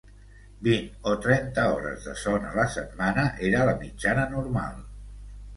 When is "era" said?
3.51-3.63